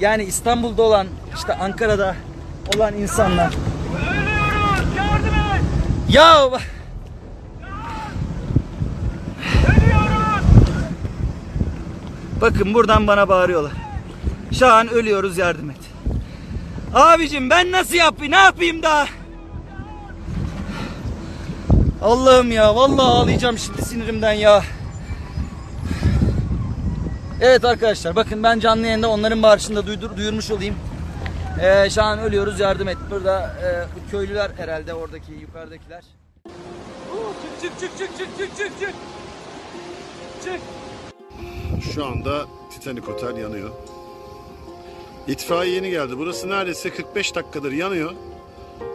Yani 0.00 0.24
İstanbul'da 0.24 0.82
olan 0.82 1.06
işte 1.34 1.54
Ankara'da 1.54 2.16
olan 2.76 2.94
insanlar. 2.94 3.46
Ölüyoruz! 3.46 4.96
Yardım 4.96 5.34
et! 5.34 5.62
Ya 6.08 6.50
bakın 12.40 12.74
buradan 12.74 13.06
bana 13.06 13.28
bağırıyorlar. 13.28 13.72
Şahan 14.52 14.88
ölüyoruz 14.88 15.38
yardım 15.38 15.70
et. 15.70 15.76
Abicim 16.94 17.50
ben 17.50 17.72
nasıl 17.72 17.94
yapayım 17.94 18.32
ne 18.32 18.36
yapayım 18.36 18.82
daha? 18.82 19.06
Allah'ım 22.02 22.50
ya 22.50 22.76
vallahi 22.76 23.06
ağlayacağım 23.06 23.58
şimdi 23.58 23.82
sinirimden 23.84 24.32
ya. 24.32 24.62
Evet 27.40 27.64
arkadaşlar 27.64 28.16
bakın 28.16 28.42
ben 28.42 28.60
canlı 28.60 28.86
yayında 28.86 29.10
onların 29.10 29.42
bağırışını 29.42 29.76
da 29.76 29.86
duydur, 29.86 30.16
duyurmuş 30.16 30.50
olayım. 30.50 30.74
Ee, 31.62 31.90
Şahan 31.90 32.18
ölüyoruz 32.18 32.60
yardım 32.60 32.88
et. 32.88 32.96
Burada 33.10 33.56
e, 33.62 33.66
bu 33.96 34.10
köylüler 34.10 34.50
herhalde 34.56 34.94
oradaki 34.94 35.32
yukarıdakiler. 35.32 36.04
Çık 37.62 37.80
çık 37.80 37.98
çık 37.98 38.18
çık 38.18 38.38
çık 38.38 38.56
çık 38.56 38.80
çık! 38.80 38.94
Çık! 40.44 40.60
Şu 41.94 42.06
anda 42.06 42.44
Titanic 42.70 43.12
Otel 43.12 43.36
yanıyor. 43.36 43.70
İtfaiye 45.28 45.74
yeni 45.74 45.90
geldi. 45.90 46.18
Burası 46.18 46.48
neredeyse 46.48 46.90
45 46.90 47.34
dakikadır 47.34 47.72
yanıyor. 47.72 48.12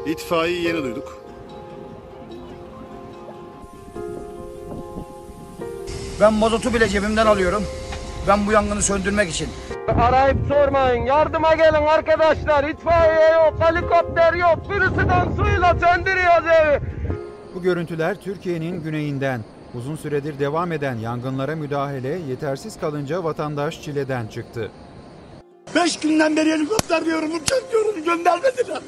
İtfaiyeyi 0.06 0.64
yeni 0.68 0.84
duyduk. 0.84 1.26
Ben 6.22 6.34
mazotu 6.34 6.74
bile 6.74 6.90
cebimden 6.90 7.26
alıyorum. 7.26 7.64
Ben 8.28 8.48
bu 8.48 8.52
yangını 8.52 8.82
söndürmek 8.82 9.30
için. 9.30 9.50
Arayıp 10.02 10.38
sormayın. 10.48 11.06
Yardıma 11.06 11.54
gelin 11.56 11.86
arkadaşlar. 11.88 12.64
İtfaiye 12.64 13.32
yok, 13.32 13.54
helikopter 13.60 14.34
yok. 14.34 14.70
Birisinden 14.70 15.36
suyla 15.36 15.76
söndürüyoruz 15.80 16.48
evi. 16.48 16.80
Bu 17.56 17.62
görüntüler 17.62 18.16
Türkiye'nin 18.16 18.84
güneyinden. 18.84 19.42
Uzun 19.74 19.96
süredir 19.96 20.40
devam 20.40 20.72
eden 20.72 20.96
yangınlara 20.96 21.56
müdahale 21.56 22.08
yetersiz 22.30 22.80
kalınca 22.80 23.24
vatandaş 23.24 23.82
çileden 23.82 24.28
çıktı. 24.28 24.72
Beş 25.76 26.00
günden 26.00 26.38
beri 26.38 26.52
helikopter 26.52 27.06
diyorum, 27.06 27.30
uçak 27.36 27.72
diyorum, 27.72 28.04
göndermediler. 28.06 28.82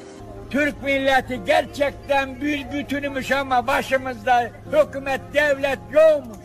Türk 0.50 0.83
milleti 0.83 1.41
gerçekten 1.45 2.41
bir 2.41 2.72
bütünümüş 2.72 3.31
ama 3.31 3.67
başımızda 3.67 4.52
hükümet 4.72 5.22
devlet 5.33 5.79
yokmuş. 5.91 6.42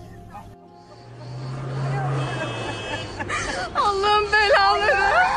Allah'ım 3.81 4.33
belaları. 4.33 5.29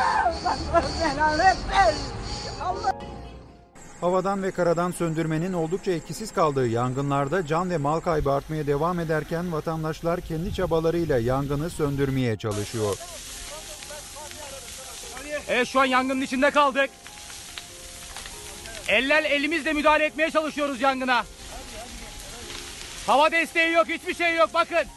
Havadan 4.02 4.44
ve 4.44 4.52
karadan 4.52 4.92
söndürmenin 4.92 5.53
oldukça 5.53 5.92
etkisiz 5.92 6.31
kaldığı 6.31 6.67
yangınlarda 6.67 7.47
can 7.47 7.69
ve 7.69 7.78
mal 7.78 8.00
kaybı 8.00 8.31
artmaya 8.31 8.67
devam 8.67 9.00
ederken 9.00 9.52
vatandaşlar 9.52 10.22
kendi 10.22 10.53
çabalarıyla 10.53 11.19
yangını 11.19 11.69
söndürmeye 11.69 12.38
çalışıyor. 12.38 12.97
Evet 15.47 15.67
şu 15.67 15.80
an 15.80 15.86
yangının 15.86 16.22
içinde 16.22 16.52
kaldık. 16.52 16.89
Eller 18.88 19.23
elimizle 19.23 19.73
müdahale 19.73 20.06
etmeye 20.06 20.31
çalışıyoruz 20.31 20.81
yangına. 20.81 21.23
Hava 23.08 23.31
desteği 23.31 23.72
yok, 23.72 23.89
hiçbir 23.89 24.14
şey 24.14 24.36
yok 24.36 24.50
bakın. 24.53 24.88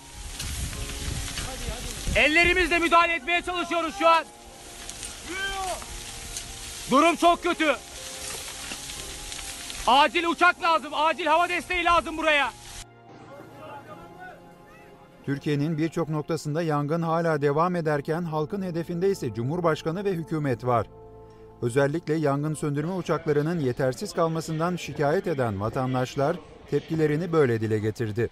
Ellerimizle 2.16 2.78
müdahale 2.78 3.14
etmeye 3.14 3.42
çalışıyoruz 3.42 3.94
şu 3.98 4.08
an. 4.08 4.24
Durum 6.90 7.16
çok 7.16 7.42
kötü. 7.42 7.76
Acil 9.86 10.24
uçak 10.24 10.62
lazım, 10.62 10.92
acil 10.94 11.26
hava 11.26 11.48
desteği 11.48 11.84
lazım 11.84 12.16
buraya. 12.16 12.52
Türkiye'nin 15.24 15.78
birçok 15.78 16.08
noktasında 16.08 16.62
yangın 16.62 17.02
hala 17.02 17.42
devam 17.42 17.76
ederken 17.76 18.22
halkın 18.22 18.62
hedefinde 18.62 19.10
ise 19.10 19.34
Cumhurbaşkanı 19.34 20.04
ve 20.04 20.12
hükümet 20.12 20.66
var. 20.66 20.86
Özellikle 21.62 22.14
yangın 22.14 22.54
söndürme 22.54 22.92
uçaklarının 22.92 23.60
yetersiz 23.60 24.12
kalmasından 24.12 24.76
şikayet 24.76 25.26
eden 25.26 25.60
vatandaşlar 25.60 26.36
tepkilerini 26.70 27.32
böyle 27.32 27.60
dile 27.60 27.78
getirdi. 27.78 28.30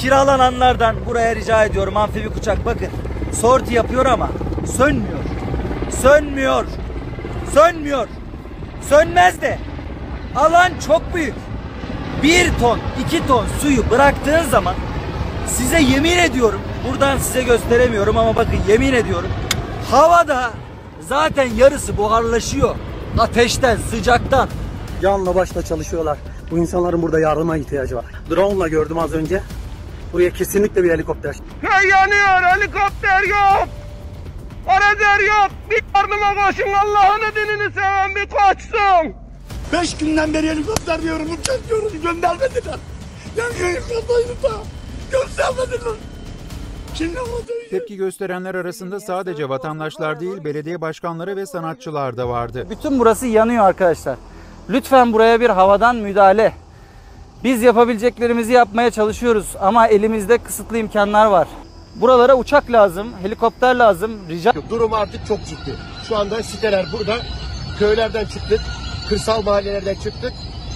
Kiralananlardan 0.00 0.96
buraya 1.06 1.36
rica 1.36 1.64
ediyorum 1.64 1.96
amfibik 1.96 2.36
uçak 2.36 2.64
bakın. 2.64 2.88
Sorti 3.32 3.74
yapıyor 3.74 4.06
ama 4.06 4.28
sönmüyor. 4.76 5.18
Sönmüyor. 6.02 6.64
Sönmüyor. 7.54 8.08
Sönmez 8.88 9.40
de. 9.40 9.58
Alan 10.36 10.72
çok 10.86 11.14
büyük. 11.14 11.34
Bir 12.22 12.50
ton, 12.60 12.78
iki 13.06 13.26
ton 13.26 13.44
suyu 13.60 13.90
bıraktığın 13.90 14.50
zaman 14.50 14.74
size 15.46 15.82
yemin 15.82 16.18
ediyorum 16.18 16.60
buradan 16.88 17.18
size 17.18 17.42
gösteremiyorum 17.42 18.18
ama 18.18 18.36
bakın 18.36 18.58
yemin 18.68 18.92
ediyorum 18.92 19.30
havada 19.90 20.50
zaten 21.08 21.48
yarısı 21.56 21.96
buharlaşıyor. 21.96 22.74
Ateşten, 23.18 23.76
sıcaktan. 23.76 24.48
Canla 25.02 25.34
başla 25.34 25.62
çalışıyorlar. 25.62 26.18
Bu 26.50 26.58
insanların 26.58 27.02
burada 27.02 27.20
yardıma 27.20 27.56
ihtiyacı 27.56 27.96
var. 27.96 28.04
Drone'la 28.30 28.68
gördüm 28.68 28.98
az 28.98 29.12
önce. 29.12 29.42
Buraya 30.12 30.30
kesinlikle 30.30 30.84
bir 30.84 30.90
helikopter. 30.90 31.36
Köy 31.60 31.88
yanıyor, 31.88 32.42
helikopter 32.42 33.22
yok. 33.22 33.68
Arazer 34.68 35.20
yok. 35.20 35.50
Bir 35.70 35.84
yardıma 35.94 36.46
koşun 36.46 36.72
Allah'ın 36.72 37.20
dinini 37.20 37.72
seven 37.72 38.14
bir 38.14 38.28
koşsun. 38.30 39.14
Beş 39.72 39.96
günden 39.96 40.34
beri 40.34 40.48
helikopter 40.50 41.02
diyorum, 41.02 41.26
uçak 41.40 41.68
diyorum, 41.68 41.92
göndermediler. 42.02 42.76
Yani 43.36 43.54
helikopterdaydı 43.54 44.42
da, 44.42 44.52
göndermediler. 45.12 45.94
Tepki 47.70 47.96
gösterenler 47.96 48.54
arasında 48.54 49.00
sadece 49.00 49.48
vatandaşlar 49.48 50.20
değil 50.20 50.44
belediye 50.44 50.80
başkanları 50.80 51.36
ve 51.36 51.46
sanatçılar 51.46 52.16
da 52.16 52.28
vardı. 52.28 52.66
Bütün 52.70 52.98
burası 52.98 53.26
yanıyor 53.26 53.64
arkadaşlar. 53.64 54.16
Lütfen 54.70 55.12
buraya 55.12 55.40
bir 55.40 55.50
havadan 55.50 55.96
müdahale. 55.96 56.52
Biz 57.44 57.62
yapabileceklerimizi 57.62 58.52
yapmaya 58.52 58.90
çalışıyoruz 58.90 59.56
ama 59.60 59.86
elimizde 59.88 60.38
kısıtlı 60.38 60.78
imkanlar 60.78 61.26
var. 61.26 61.48
Buralara 61.94 62.34
uçak 62.34 62.70
lazım, 62.70 63.08
helikopter 63.22 63.74
lazım. 63.74 64.10
Rica 64.28 64.52
Durum 64.70 64.92
artık 64.92 65.26
çok 65.26 65.44
ciddi. 65.44 65.76
Şu 66.08 66.16
anda 66.16 66.42
siteler 66.42 66.86
burada. 66.92 67.16
Köylerden 67.78 68.24
çıktık. 68.24 68.60
Kırsal 69.08 69.42
mahallelerden 69.42 69.94
çıktık. 69.94 70.32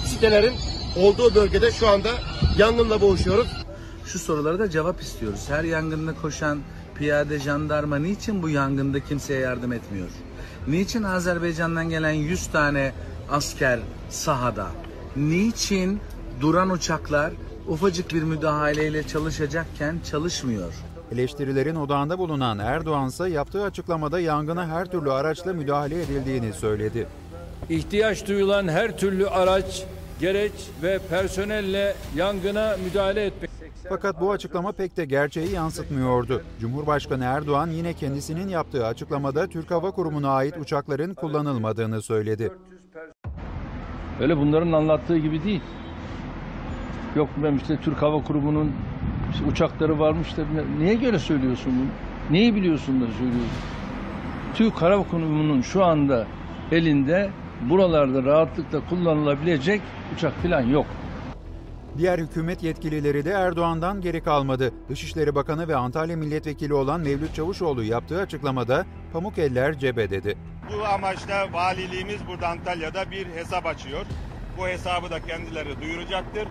Sitelerin 0.06 0.52
olduğu 0.96 1.34
bölgede 1.34 1.72
şu 1.72 1.88
anda 1.88 2.10
yangınla 2.58 3.00
boğuşuyoruz. 3.00 3.46
Şu 4.06 4.18
sorulara 4.18 4.58
da 4.58 4.70
cevap 4.70 5.00
istiyoruz. 5.00 5.44
Her 5.48 5.64
yangında 5.64 6.14
koşan 6.22 6.58
piyade 6.94 7.38
jandarma 7.38 7.96
niçin 7.98 8.42
bu 8.42 8.48
yangında 8.48 9.00
kimseye 9.00 9.40
yardım 9.40 9.72
etmiyor? 9.72 10.08
Niçin 10.68 11.02
Azerbaycan'dan 11.02 11.88
gelen 11.88 12.12
100 12.12 12.46
tane 12.46 12.92
asker 13.30 13.80
sahada? 14.10 14.66
Niçin 15.16 16.00
duran 16.40 16.70
uçaklar 16.70 17.32
ufacık 17.68 18.14
bir 18.14 18.22
müdahaleyle 18.22 19.06
çalışacakken 19.06 19.96
çalışmıyor? 20.10 20.74
Eleştirilerin 21.12 21.76
odağında 21.76 22.18
bulunan 22.18 22.58
Erdoğan 22.58 23.08
ise 23.08 23.28
yaptığı 23.28 23.64
açıklamada 23.64 24.20
yangına 24.20 24.68
her 24.68 24.90
türlü 24.90 25.12
araçla 25.12 25.52
müdahale 25.52 26.02
edildiğini 26.02 26.52
söyledi. 26.52 27.06
İhtiyaç 27.70 28.28
duyulan 28.28 28.68
her 28.68 28.98
türlü 28.98 29.28
araç, 29.28 29.84
gereç 30.20 30.52
ve 30.82 30.98
personelle 31.10 31.94
yangına 32.16 32.76
müdahale 32.84 33.24
etmek. 33.24 33.50
Fakat 33.88 34.20
bu 34.20 34.32
açıklama 34.32 34.72
pek 34.72 34.96
de 34.96 35.04
gerçeği 35.04 35.50
yansıtmıyordu. 35.50 36.42
Cumhurbaşkanı 36.60 37.24
Erdoğan 37.24 37.70
yine 37.70 37.92
kendisinin 37.92 38.48
yaptığı 38.48 38.86
açıklamada 38.86 39.46
Türk 39.46 39.70
Hava 39.70 39.90
Kurumu'na 39.90 40.30
ait 40.30 40.54
uçakların 40.58 41.14
kullanılmadığını 41.14 42.02
söyledi. 42.02 42.52
Öyle 44.20 44.36
bunların 44.36 44.72
anlattığı 44.72 45.18
gibi 45.18 45.44
değil. 45.44 45.62
Yok 47.16 47.28
ben 47.36 47.56
işte 47.56 47.76
Türk 47.76 48.02
Hava 48.02 48.24
Kurumu'nun 48.24 48.72
işte 49.32 49.44
uçakları 49.44 49.98
varmış 49.98 50.36
da 50.36 50.42
niye 50.78 50.94
göre 50.94 51.18
söylüyorsun 51.18 51.72
bunu? 51.78 51.88
Neyi 52.36 52.54
biliyorsun 52.54 53.00
da 53.00 53.06
söylüyorsun? 53.06 53.58
Türk 54.54 54.82
Hava 54.82 55.02
Kurumu'nun 55.02 55.60
şu 55.60 55.84
anda 55.84 56.26
elinde 56.72 57.30
buralarda 57.70 58.22
rahatlıkla 58.22 58.80
kullanılabilecek 58.88 59.80
uçak 60.14 60.32
falan 60.32 60.60
yok. 60.60 60.86
Diğer 61.98 62.18
hükümet 62.18 62.62
yetkilileri 62.62 63.24
de 63.24 63.30
Erdoğan'dan 63.30 64.00
geri 64.00 64.22
kalmadı. 64.22 64.72
Dışişleri 64.88 65.34
Bakanı 65.34 65.68
ve 65.68 65.76
Antalya 65.76 66.16
Milletvekili 66.16 66.74
olan 66.74 67.00
Mevlüt 67.00 67.34
Çavuşoğlu 67.34 67.82
yaptığı 67.84 68.20
açıklamada 68.20 68.86
pamuk 69.12 69.38
eller 69.38 69.78
cebe 69.78 70.10
dedi. 70.10 70.38
Bu 70.72 70.84
amaçla 70.84 71.52
valiliğimiz 71.52 72.26
burada 72.26 72.48
Antalya'da 72.48 73.10
bir 73.10 73.26
hesap 73.26 73.66
açıyor. 73.66 74.06
Bu 74.58 74.68
hesabı 74.68 75.10
da 75.10 75.20
kendileri 75.20 75.80
duyuracaktır. 75.80 76.48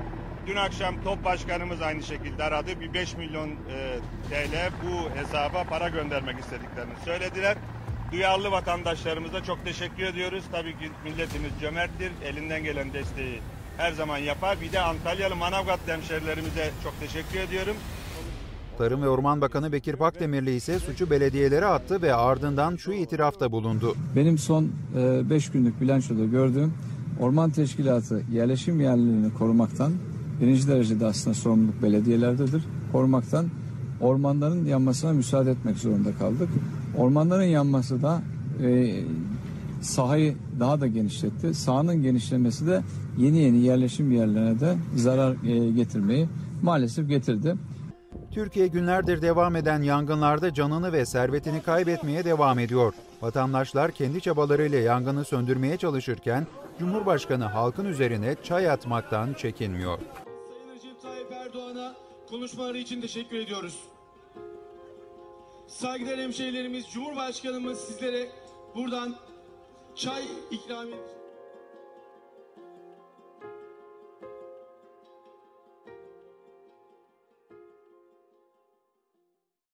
Dün 0.47 0.55
akşam 0.55 0.95
top 1.03 1.25
başkanımız 1.25 1.81
aynı 1.81 2.03
şekilde 2.03 2.43
aradı. 2.43 2.79
Bir 2.81 2.93
5 2.93 3.17
milyon 3.17 3.49
e, 3.49 3.99
TL 4.29 4.71
bu 4.83 5.19
hesaba 5.19 5.63
para 5.63 5.89
göndermek 5.89 6.39
istediklerini 6.39 6.93
söylediler. 7.05 7.57
duyarlı 8.11 8.51
vatandaşlarımıza 8.51 9.43
çok 9.43 9.65
teşekkür 9.65 10.03
ediyoruz. 10.03 10.43
Tabii 10.51 10.71
ki 10.71 10.91
milletimiz 11.03 11.51
cömerttir. 11.61 12.11
Elinden 12.25 12.63
gelen 12.63 12.93
desteği 12.93 13.39
her 13.77 13.91
zaman 13.91 14.17
yapar. 14.17 14.61
Bir 14.61 14.71
de 14.71 14.79
Antalyalı 14.79 15.35
Manavgat 15.35 15.79
hemşerilerimize 15.87 16.71
çok 16.83 16.99
teşekkür 16.99 17.39
ediyorum. 17.39 17.75
Tarım 18.77 19.01
ve 19.01 19.09
Orman 19.09 19.41
Bakanı 19.41 19.71
Bekir 19.71 19.95
Pakdemirli 19.95 20.55
ise 20.55 20.79
suçu 20.79 21.09
belediyelere 21.09 21.65
attı 21.65 22.01
ve 22.01 22.15
ardından 22.15 22.75
şu 22.75 22.91
itirafta 22.91 23.51
bulundu. 23.51 23.95
Benim 24.15 24.37
son 24.37 24.71
5 24.95 25.51
günlük 25.51 25.81
bilançoda 25.81 26.25
gördüğüm 26.25 26.73
orman 27.19 27.49
teşkilatı 27.49 28.23
yerleşim 28.31 28.81
yerlerini 28.81 29.33
korumaktan 29.33 29.93
birinci 30.41 30.67
derecede 30.67 31.05
aslında 31.05 31.33
sorumluluk 31.33 31.81
belediyelerdedir. 31.83 32.63
Korumaktan 32.91 33.45
ormanların 34.01 34.65
yanmasına 34.65 35.13
müsaade 35.13 35.51
etmek 35.51 35.77
zorunda 35.77 36.09
kaldık. 36.19 36.49
Ormanların 36.97 37.43
yanması 37.43 38.01
da 38.01 38.21
e, 38.63 38.99
sahayı 39.81 40.35
daha 40.59 40.81
da 40.81 40.87
genişletti. 40.87 41.53
Sahanın 41.53 42.01
genişlemesi 42.01 42.67
de 42.67 42.81
yeni 43.17 43.37
yeni 43.37 43.57
yerleşim 43.57 44.11
yerlerine 44.11 44.59
de 44.59 44.75
zarar 44.95 45.35
e, 45.43 45.71
getirmeyi 45.71 46.27
maalesef 46.61 47.09
getirdi. 47.09 47.55
Türkiye 48.31 48.67
günlerdir 48.67 49.21
devam 49.21 49.55
eden 49.55 49.81
yangınlarda 49.81 50.53
canını 50.53 50.93
ve 50.93 51.05
servetini 51.05 51.61
kaybetmeye 51.61 52.25
devam 52.25 52.59
ediyor. 52.59 52.93
Vatandaşlar 53.21 53.91
kendi 53.91 54.21
çabalarıyla 54.21 54.79
yangını 54.79 55.25
söndürmeye 55.25 55.77
çalışırken 55.77 56.47
Cumhurbaşkanı 56.79 57.45
halkın 57.45 57.85
üzerine 57.85 58.35
çay 58.43 58.69
atmaktan 58.69 59.33
çekinmiyor. 59.33 59.97
Sayın 59.97 60.75
Recep 60.75 61.01
Tayyip 61.01 61.31
Erdoğan'a 61.31 61.95
konuşmaları 62.29 62.77
için 62.77 63.01
teşekkür 63.01 63.37
ediyoruz. 63.39 63.79
Saygıdeğer 65.67 66.17
hemşehrilerimiz, 66.17 66.85
Cumhurbaşkanımız 66.93 67.79
sizlere 67.79 68.27
buradan 68.75 69.15
çay 69.95 70.23
ikram 70.51 70.87
edecek. 70.87 71.22